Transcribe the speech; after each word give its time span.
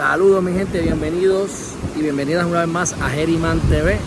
Saludos 0.00 0.42
mi 0.42 0.54
gente, 0.54 0.80
bienvenidos 0.80 1.50
y 1.94 2.00
bienvenidas 2.00 2.46
una 2.46 2.60
vez 2.60 2.68
más 2.68 2.94
a 3.02 3.10
Geriman 3.10 3.60
TV, 3.68 3.98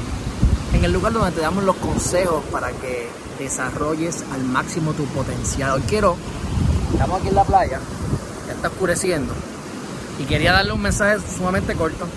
en 0.74 0.84
el 0.84 0.92
lugar 0.92 1.14
donde 1.14 1.30
te 1.30 1.42
damos 1.42 1.64
los 1.66 1.76
consejos 1.76 2.44
para 2.52 2.72
que 2.72 3.08
desarrolles 3.38 4.24
al 4.34 4.44
máximo 4.44 4.94
tu 4.94 5.06
potencial. 5.06 5.74
Hoy 5.74 5.84
quiero, 5.88 6.18
estamos 6.92 7.20
aquí 7.20 7.28
en 7.28 7.36
la 7.36 7.44
playa, 7.44 7.80
ya 8.48 8.54
está 8.54 8.70
oscureciendo, 8.70 9.36
y 10.20 10.24
quería 10.24 10.54
darle 10.54 10.72
un 10.72 10.82
mensaje 10.82 11.20
sumamente 11.38 11.76
corto, 11.76 12.08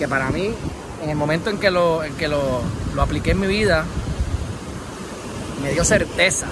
que 0.00 0.08
para 0.08 0.30
mí, 0.30 0.50
en 1.04 1.08
el 1.08 1.16
momento 1.16 1.50
en 1.50 1.58
que 1.58 1.70
lo, 1.70 2.02
en 2.02 2.12
que 2.14 2.26
lo, 2.26 2.60
lo 2.96 3.02
apliqué 3.02 3.30
en 3.30 3.38
mi 3.38 3.46
vida, 3.46 3.84
me 5.62 5.70
dio 5.70 5.84
certeza. 5.84 6.48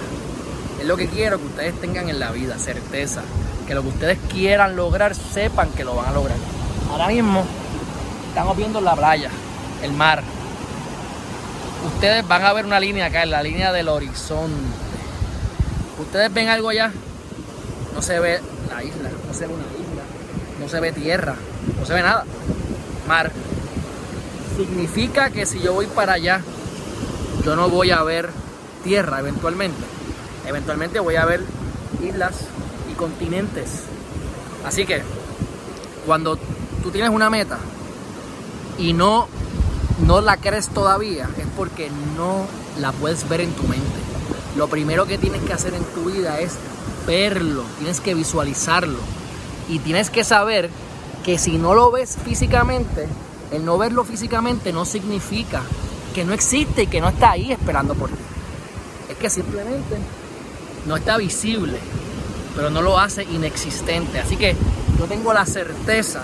Es 0.79 0.87
lo 0.87 0.95
que 0.95 1.09
quiero 1.09 1.37
que 1.37 1.47
ustedes 1.47 1.81
tengan 1.81 2.07
en 2.07 2.17
la 2.17 2.31
vida, 2.31 2.57
certeza 2.57 3.23
que 3.67 3.75
lo 3.75 3.81
que 3.81 3.89
ustedes 3.89 4.17
quieran 4.31 4.75
lograr, 4.75 5.15
sepan 5.15 5.69
que 5.71 5.83
lo 5.83 5.95
van 5.95 6.07
a 6.07 6.11
lograr. 6.11 6.37
Ahora 6.89 7.07
mismo 7.07 7.45
estamos 8.29 8.55
viendo 8.57 8.81
la 8.81 8.95
playa, 8.95 9.29
el 9.81 9.91
mar. 9.91 10.23
Ustedes 11.95 12.27
van 12.27 12.43
a 12.43 12.53
ver 12.53 12.65
una 12.65 12.79
línea 12.79 13.07
acá, 13.07 13.23
en 13.23 13.31
la 13.31 13.43
línea 13.43 13.71
del 13.71 13.89
horizonte. 13.89 14.55
Ustedes 15.99 16.33
ven 16.33 16.49
algo 16.49 16.69
allá, 16.69 16.91
no 17.93 18.01
se 18.01 18.19
ve 18.19 18.41
la 18.69 18.83
isla, 18.83 19.09
no 19.27 19.33
se 19.33 19.47
ve 19.47 19.53
una 19.53 19.63
isla, 19.63 20.03
no 20.59 20.67
se 20.67 20.79
ve 20.79 20.91
tierra, 20.91 21.35
no 21.79 21.85
se 21.85 21.93
ve 21.93 22.01
nada. 22.01 22.25
Mar. 23.07 23.31
Significa 24.57 25.29
que 25.29 25.45
si 25.45 25.59
yo 25.59 25.73
voy 25.73 25.85
para 25.87 26.13
allá, 26.13 26.41
yo 27.43 27.55
no 27.55 27.69
voy 27.69 27.91
a 27.91 28.03
ver 28.03 28.29
tierra 28.83 29.19
eventualmente. 29.19 29.83
Eventualmente 30.45 30.99
voy 30.99 31.15
a 31.15 31.25
ver 31.25 31.41
islas, 32.03 32.33
continentes. 32.95 33.83
Así 34.65 34.85
que 34.85 35.01
cuando 36.05 36.37
tú 36.83 36.91
tienes 36.91 37.11
una 37.11 37.29
meta 37.29 37.57
y 38.77 38.93
no, 38.93 39.27
no 40.05 40.21
la 40.21 40.37
crees 40.37 40.69
todavía, 40.69 41.29
es 41.37 41.45
porque 41.55 41.89
no 42.17 42.45
la 42.79 42.91
puedes 42.91 43.27
ver 43.29 43.41
en 43.41 43.51
tu 43.53 43.63
mente. 43.63 43.85
Lo 44.55 44.67
primero 44.67 45.05
que 45.05 45.17
tienes 45.17 45.41
que 45.43 45.53
hacer 45.53 45.73
en 45.73 45.83
tu 45.83 46.05
vida 46.05 46.39
es 46.39 46.53
verlo, 47.05 47.63
tienes 47.77 47.99
que 47.99 48.13
visualizarlo 48.13 48.97
y 49.69 49.79
tienes 49.79 50.09
que 50.09 50.23
saber 50.23 50.69
que 51.23 51.37
si 51.37 51.57
no 51.57 51.73
lo 51.73 51.91
ves 51.91 52.17
físicamente, 52.23 53.07
el 53.51 53.65
no 53.65 53.77
verlo 53.77 54.03
físicamente 54.03 54.71
no 54.71 54.85
significa 54.85 55.61
que 56.13 56.23
no 56.23 56.33
existe 56.33 56.83
y 56.83 56.87
que 56.87 57.01
no 57.01 57.09
está 57.09 57.31
ahí 57.31 57.51
esperando 57.51 57.93
por 57.95 58.09
ti. 58.09 58.15
Es 59.09 59.17
que 59.17 59.29
simplemente 59.29 59.97
no 60.85 60.95
está 60.95 61.17
visible 61.17 61.77
pero 62.55 62.69
no 62.69 62.81
lo 62.81 62.97
hace 62.97 63.23
inexistente. 63.23 64.19
Así 64.19 64.37
que 64.37 64.55
yo 64.97 65.05
tengo 65.05 65.33
la 65.33 65.45
certeza 65.45 66.23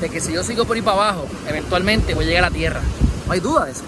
de 0.00 0.08
que 0.10 0.20
si 0.20 0.32
yo 0.32 0.42
sigo 0.42 0.64
por 0.64 0.76
ahí 0.76 0.82
para 0.82 1.10
abajo, 1.10 1.26
eventualmente 1.48 2.14
voy 2.14 2.24
a 2.24 2.28
llegar 2.28 2.44
a 2.44 2.50
la 2.50 2.54
tierra. 2.54 2.80
No 3.26 3.32
hay 3.32 3.40
duda 3.40 3.64
de 3.64 3.72
eso. 3.72 3.82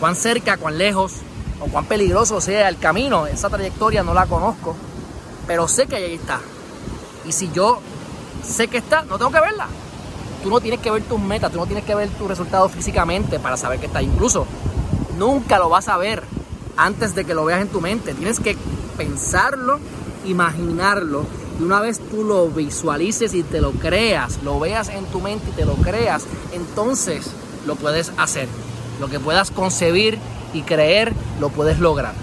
Cuán 0.00 0.16
cerca, 0.16 0.56
cuán 0.56 0.78
lejos 0.78 1.12
o 1.60 1.66
cuán 1.66 1.84
peligroso 1.86 2.40
sea 2.40 2.68
el 2.68 2.78
camino, 2.78 3.26
esa 3.26 3.48
trayectoria 3.48 4.02
no 4.02 4.14
la 4.14 4.26
conozco, 4.26 4.74
pero 5.46 5.68
sé 5.68 5.86
que 5.86 5.96
ahí 5.96 6.14
está. 6.14 6.40
Y 7.26 7.32
si 7.32 7.50
yo 7.52 7.80
sé 8.44 8.68
que 8.68 8.78
está, 8.78 9.02
no 9.02 9.18
tengo 9.18 9.30
que 9.30 9.40
verla. 9.40 9.68
Tú 10.42 10.50
no 10.50 10.60
tienes 10.60 10.80
que 10.80 10.90
ver 10.90 11.02
tus 11.02 11.20
metas, 11.20 11.50
tú 11.50 11.58
no 11.58 11.66
tienes 11.66 11.84
que 11.84 11.94
ver 11.94 12.08
tus 12.10 12.28
resultados 12.28 12.72
físicamente 12.72 13.38
para 13.38 13.56
saber 13.56 13.80
que 13.80 13.86
está. 13.86 14.02
Incluso 14.02 14.46
nunca 15.18 15.58
lo 15.58 15.68
vas 15.68 15.88
a 15.88 15.96
ver 15.96 16.22
antes 16.76 17.14
de 17.14 17.24
que 17.24 17.34
lo 17.34 17.44
veas 17.44 17.60
en 17.60 17.68
tu 17.68 17.80
mente. 17.80 18.14
Tienes 18.14 18.38
que 18.38 18.56
pensarlo 18.96 19.80
imaginarlo 20.26 21.24
y 21.58 21.62
una 21.62 21.80
vez 21.80 21.98
tú 21.98 22.24
lo 22.24 22.48
visualices 22.48 23.34
y 23.34 23.42
te 23.42 23.60
lo 23.60 23.72
creas, 23.72 24.42
lo 24.42 24.60
veas 24.60 24.88
en 24.88 25.04
tu 25.06 25.20
mente 25.20 25.50
y 25.50 25.52
te 25.52 25.64
lo 25.64 25.74
creas, 25.74 26.24
entonces 26.52 27.30
lo 27.66 27.76
puedes 27.76 28.12
hacer. 28.18 28.48
Lo 29.00 29.08
que 29.08 29.20
puedas 29.20 29.50
concebir 29.50 30.18
y 30.52 30.62
creer, 30.62 31.12
lo 31.40 31.48
puedes 31.48 31.78
lograr. 31.78 32.14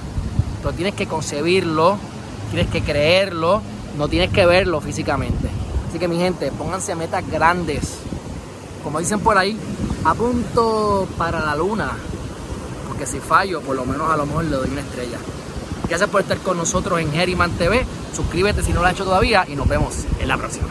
Pero 0.61 0.73
tienes 0.73 0.95
que 0.95 1.07
concebirlo, 1.07 1.97
tienes 2.51 2.69
que 2.71 2.81
creerlo, 2.81 3.61
no 3.97 4.07
tienes 4.07 4.31
que 4.31 4.45
verlo 4.45 4.81
físicamente. 4.81 5.49
Así 5.89 5.99
que 5.99 6.07
mi 6.07 6.17
gente, 6.17 6.51
pónganse 6.51 6.95
metas 6.95 7.27
grandes. 7.29 7.97
Como 8.83 8.99
dicen 8.99 9.19
por 9.19 9.37
ahí, 9.37 9.57
apunto 10.03 11.07
para 11.17 11.43
la 11.43 11.55
luna. 11.55 11.91
Porque 12.87 13.05
si 13.05 13.19
fallo, 13.19 13.61
por 13.61 13.75
lo 13.75 13.85
menos 13.85 14.09
a 14.09 14.17
lo 14.17 14.25
mejor 14.25 14.45
le 14.45 14.57
doy 14.57 14.69
una 14.69 14.81
estrella. 14.81 15.17
Gracias 15.87 16.09
por 16.09 16.21
estar 16.21 16.37
con 16.39 16.57
nosotros 16.57 16.99
en 16.99 17.11
Geriman 17.11 17.51
TV. 17.51 17.85
Suscríbete 18.15 18.63
si 18.63 18.73
no 18.73 18.81
lo 18.81 18.87
has 18.87 18.93
hecho 18.93 19.05
todavía 19.05 19.45
y 19.47 19.55
nos 19.55 19.67
vemos 19.67 20.05
en 20.19 20.27
la 20.27 20.37
próxima. 20.37 20.67